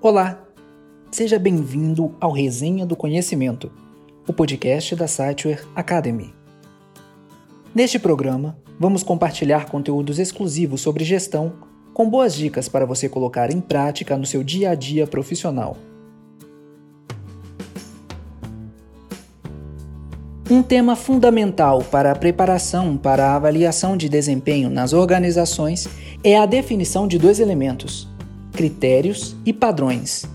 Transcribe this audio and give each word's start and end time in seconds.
Olá, 0.00 0.38
seja 1.10 1.40
bem-vindo 1.40 2.14
ao 2.20 2.30
Resenha 2.30 2.86
do 2.86 2.94
Conhecimento, 2.94 3.68
o 4.28 4.32
podcast 4.32 4.94
da 4.94 5.08
Siteware 5.08 5.66
Academy. 5.74 6.32
Neste 7.74 7.98
programa, 7.98 8.56
vamos 8.78 9.02
compartilhar 9.02 9.66
conteúdos 9.66 10.20
exclusivos 10.20 10.82
sobre 10.82 11.04
gestão, 11.04 11.54
com 11.92 12.08
boas 12.08 12.32
dicas 12.32 12.68
para 12.68 12.86
você 12.86 13.08
colocar 13.08 13.50
em 13.50 13.60
prática 13.60 14.16
no 14.16 14.24
seu 14.24 14.44
dia 14.44 14.70
a 14.70 14.76
dia 14.76 15.04
profissional. 15.04 15.76
Um 20.48 20.62
tema 20.62 20.94
fundamental 20.94 21.82
para 21.82 22.12
a 22.12 22.14
preparação 22.14 22.96
para 22.96 23.30
a 23.30 23.34
avaliação 23.34 23.96
de 23.96 24.08
desempenho 24.08 24.70
nas 24.70 24.92
organizações 24.92 25.88
é 26.22 26.38
a 26.38 26.46
definição 26.46 27.08
de 27.08 27.18
dois 27.18 27.40
elementos, 27.40 28.08
critérios 28.58 29.36
e 29.46 29.52
padrões. 29.52 30.26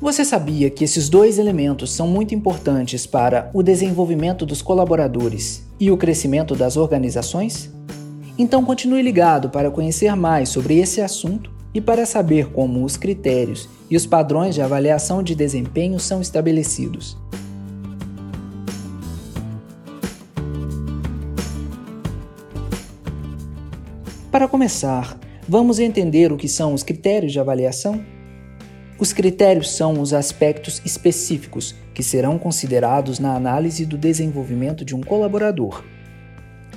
Você 0.00 0.24
sabia 0.24 0.68
que 0.68 0.82
esses 0.82 1.08
dois 1.08 1.38
elementos 1.38 1.92
são 1.92 2.08
muito 2.08 2.34
importantes 2.34 3.06
para 3.06 3.52
o 3.54 3.62
desenvolvimento 3.62 4.44
dos 4.44 4.60
colaboradores 4.60 5.64
e 5.78 5.92
o 5.92 5.96
crescimento 5.96 6.56
das 6.56 6.76
organizações? 6.76 7.70
Então 8.36 8.64
continue 8.64 9.00
ligado 9.00 9.48
para 9.48 9.70
conhecer 9.70 10.12
mais 10.16 10.48
sobre 10.48 10.76
esse 10.80 11.00
assunto 11.00 11.52
e 11.72 11.80
para 11.80 12.04
saber 12.04 12.48
como 12.48 12.84
os 12.84 12.96
critérios 12.96 13.68
e 13.88 13.96
os 13.96 14.06
padrões 14.06 14.56
de 14.56 14.60
avaliação 14.60 15.22
de 15.22 15.36
desempenho 15.36 16.00
são 16.00 16.20
estabelecidos. 16.20 17.16
Para 24.32 24.48
começar, 24.48 25.16
Vamos 25.46 25.78
entender 25.78 26.32
o 26.32 26.38
que 26.38 26.48
são 26.48 26.72
os 26.72 26.82
critérios 26.82 27.30
de 27.30 27.38
avaliação? 27.38 28.02
Os 28.98 29.12
critérios 29.12 29.76
são 29.76 30.00
os 30.00 30.14
aspectos 30.14 30.80
específicos 30.86 31.74
que 31.92 32.02
serão 32.02 32.38
considerados 32.38 33.18
na 33.18 33.34
análise 33.34 33.84
do 33.84 33.98
desenvolvimento 33.98 34.86
de 34.86 34.94
um 34.94 35.02
colaborador. 35.02 35.84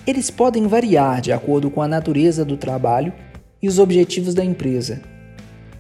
Eles 0.05 0.30
podem 0.30 0.67
variar 0.67 1.22
de 1.22 1.31
acordo 1.31 1.72
com 1.72 1.81
a 1.81 1.88
natureza 1.88 2.44
do 2.44 2.58
trabalho 2.58 3.14
e 3.61 3.69
os 3.69 3.80
objetivos 3.80 4.33
da 4.33 4.44
empresa. 4.44 5.02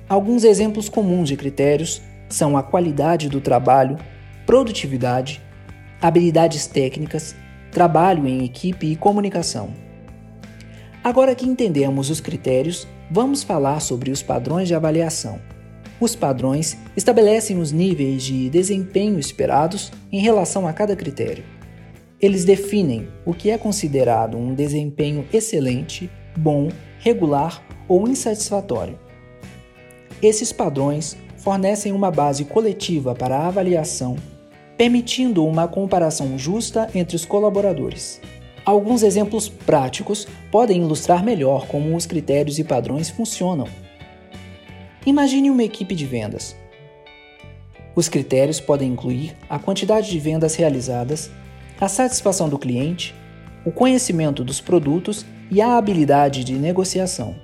Alguns 0.07 0.45
exemplos 0.45 0.87
comuns 0.87 1.27
de 1.27 1.35
critérios 1.35 2.01
são 2.29 2.55
a 2.55 2.63
qualidade 2.63 3.27
do 3.27 3.41
trabalho, 3.41 3.97
produtividade, 4.45 5.41
habilidades 6.01 6.67
técnicas, 6.67 7.35
trabalho 7.69 8.25
em 8.25 8.45
equipe 8.45 8.87
e 8.87 8.95
comunicação. 8.95 9.86
Agora 11.07 11.33
que 11.33 11.45
entendemos 11.47 12.09
os 12.09 12.19
critérios, 12.19 12.85
vamos 13.09 13.41
falar 13.41 13.79
sobre 13.79 14.11
os 14.11 14.21
padrões 14.21 14.67
de 14.67 14.75
avaliação. 14.75 15.39
Os 16.01 16.17
padrões 16.17 16.77
estabelecem 16.97 17.59
os 17.59 17.71
níveis 17.71 18.23
de 18.23 18.49
desempenho 18.49 19.17
esperados 19.17 19.89
em 20.11 20.19
relação 20.19 20.67
a 20.67 20.73
cada 20.73 20.97
critério. 20.97 21.45
Eles 22.19 22.43
definem 22.43 23.07
o 23.25 23.33
que 23.33 23.49
é 23.49 23.57
considerado 23.57 24.35
um 24.35 24.53
desempenho 24.53 25.25
excelente, 25.31 26.09
bom, 26.35 26.67
regular 26.99 27.63
ou 27.87 28.05
insatisfatório. 28.05 28.99
Esses 30.21 30.51
padrões 30.51 31.15
fornecem 31.37 31.93
uma 31.93 32.11
base 32.11 32.43
coletiva 32.43 33.15
para 33.15 33.37
a 33.37 33.47
avaliação, 33.47 34.17
permitindo 34.75 35.45
uma 35.45 35.69
comparação 35.69 36.37
justa 36.37 36.89
entre 36.93 37.15
os 37.15 37.23
colaboradores. 37.23 38.19
Alguns 38.67 39.01
exemplos 39.01 39.47
práticos 39.47 40.27
podem 40.51 40.81
ilustrar 40.81 41.23
melhor 41.23 41.67
como 41.67 41.95
os 41.95 42.05
critérios 42.05 42.59
e 42.59 42.65
padrões 42.65 43.09
funcionam. 43.09 43.65
Imagine 45.05 45.49
uma 45.49 45.63
equipe 45.63 45.95
de 45.95 46.05
vendas. 46.05 46.53
Os 47.95 48.09
critérios 48.09 48.59
podem 48.59 48.91
incluir 48.91 49.37
a 49.49 49.57
quantidade 49.57 50.11
de 50.11 50.19
vendas 50.19 50.55
realizadas, 50.55 51.31
a 51.79 51.87
satisfação 51.87 52.49
do 52.49 52.59
cliente, 52.59 53.15
o 53.63 53.71
conhecimento 53.71 54.43
dos 54.43 54.59
produtos 54.59 55.25
e 55.49 55.61
a 55.61 55.77
habilidade 55.77 56.43
de 56.43 56.51
negociação. 56.55 57.37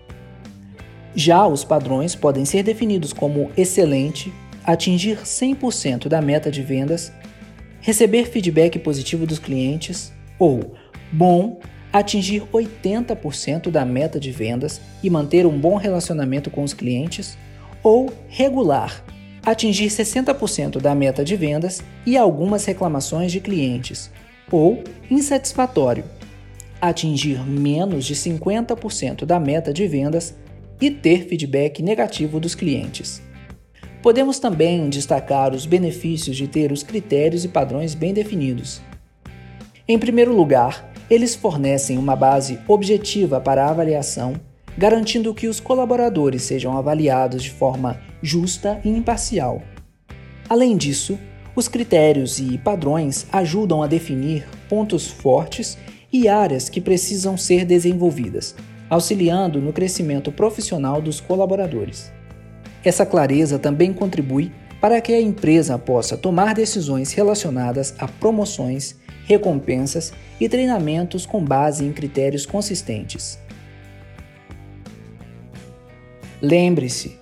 Já 1.15 1.47
os 1.47 1.63
padrões 1.63 2.15
podem 2.15 2.43
ser 2.43 2.63
definidos 2.63 3.13
como 3.13 3.49
excelente, 3.55 4.33
atingir 4.65 5.19
100% 5.19 6.09
da 6.09 6.21
meta 6.21 6.51
de 6.51 6.61
vendas, 6.61 7.13
receber 7.79 8.25
feedback 8.25 8.77
positivo 8.77 9.25
dos 9.25 9.39
clientes 9.39 10.11
ou 10.37 10.73
Bom, 11.13 11.59
atingir 11.91 12.41
80% 12.51 13.69
da 13.69 13.85
meta 13.85 14.19
de 14.19 14.31
vendas 14.31 14.81
e 15.03 15.11
manter 15.11 15.45
um 15.45 15.55
bom 15.55 15.75
relacionamento 15.75 16.49
com 16.49 16.63
os 16.63 16.73
clientes. 16.73 17.37
Ou 17.83 18.11
regular, 18.27 19.05
atingir 19.45 19.89
60% 19.89 20.81
da 20.81 20.95
meta 20.95 21.23
de 21.23 21.35
vendas 21.35 21.83
e 22.03 22.17
algumas 22.17 22.65
reclamações 22.65 23.31
de 23.31 23.39
clientes. 23.39 24.09
Ou 24.51 24.83
insatisfatório, 25.07 26.03
atingir 26.81 27.45
menos 27.47 28.05
de 28.05 28.15
50% 28.15 29.23
da 29.23 29.39
meta 29.39 29.71
de 29.71 29.87
vendas 29.87 30.35
e 30.81 30.89
ter 30.89 31.27
feedback 31.27 31.83
negativo 31.83 32.39
dos 32.39 32.55
clientes. 32.55 33.21
Podemos 34.01 34.39
também 34.39 34.89
destacar 34.89 35.53
os 35.53 35.67
benefícios 35.67 36.35
de 36.35 36.47
ter 36.47 36.71
os 36.71 36.81
critérios 36.81 37.45
e 37.45 37.47
padrões 37.47 37.93
bem 37.93 38.15
definidos. 38.15 38.81
Em 39.87 39.99
primeiro 39.99 40.35
lugar, 40.35 40.92
eles 41.13 41.35
fornecem 41.35 41.97
uma 41.97 42.15
base 42.15 42.59
objetiva 42.67 43.39
para 43.39 43.65
a 43.65 43.69
avaliação, 43.69 44.33
garantindo 44.77 45.33
que 45.33 45.47
os 45.47 45.59
colaboradores 45.59 46.41
sejam 46.43 46.75
avaliados 46.75 47.43
de 47.43 47.51
forma 47.51 48.01
justa 48.21 48.81
e 48.83 48.89
imparcial. 48.89 49.61
Além 50.49 50.75
disso, 50.75 51.19
os 51.55 51.67
critérios 51.67 52.39
e 52.39 52.57
padrões 52.57 53.27
ajudam 53.31 53.83
a 53.83 53.87
definir 53.87 54.47
pontos 54.67 55.07
fortes 55.07 55.77
e 56.11 56.27
áreas 56.27 56.67
que 56.67 56.81
precisam 56.81 57.37
ser 57.37 57.63
desenvolvidas, 57.63 58.55
auxiliando 58.89 59.61
no 59.61 59.71
crescimento 59.71 60.31
profissional 60.31 60.99
dos 60.99 61.19
colaboradores. 61.19 62.11
Essa 62.83 63.05
clareza 63.05 63.59
também 63.59 63.93
contribui 63.93 64.51
para 64.81 64.99
que 64.99 65.13
a 65.13 65.21
empresa 65.21 65.77
possa 65.77 66.17
tomar 66.17 66.53
decisões 66.55 67.13
relacionadas 67.13 67.93
a 67.99 68.07
promoções 68.07 68.95
recompensas 69.25 70.13
e 70.39 70.49
treinamentos 70.49 71.25
com 71.25 71.43
base 71.43 71.85
em 71.85 71.91
critérios 71.91 72.45
consistentes. 72.45 73.39
Lembre-se, 76.41 77.17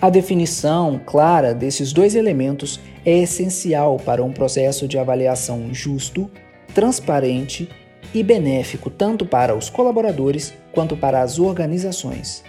a 0.00 0.10
definição 0.10 1.00
clara 1.06 1.54
desses 1.54 1.92
dois 1.92 2.14
elementos 2.14 2.78
é 3.04 3.18
essencial 3.18 3.96
para 3.96 4.22
um 4.22 4.32
processo 4.32 4.86
de 4.86 4.98
avaliação 4.98 5.72
justo, 5.72 6.30
transparente 6.74 7.68
e 8.12 8.22
benéfico 8.22 8.90
tanto 8.90 9.24
para 9.24 9.56
os 9.56 9.70
colaboradores 9.70 10.52
quanto 10.72 10.96
para 10.96 11.22
as 11.22 11.38
organizações. 11.38 12.44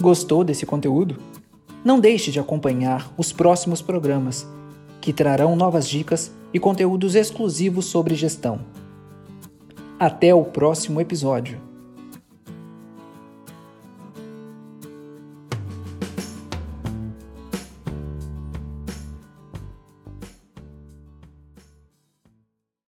Gostou 0.00 0.44
desse 0.44 0.64
conteúdo? 0.64 1.18
Não 1.84 2.00
deixe 2.00 2.30
de 2.30 2.40
acompanhar 2.40 3.12
os 3.16 3.32
próximos 3.32 3.80
programas, 3.80 4.46
que 5.00 5.12
trarão 5.12 5.54
novas 5.54 5.88
dicas 5.88 6.32
e 6.52 6.58
conteúdos 6.58 7.14
exclusivos 7.14 7.86
sobre 7.86 8.14
gestão. 8.14 8.60
Até 9.98 10.34
o 10.34 10.44
próximo 10.44 11.00
episódio. 11.00 11.67